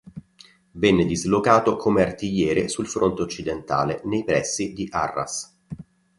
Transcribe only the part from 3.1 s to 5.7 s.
occidentale, nei pressi di Arras.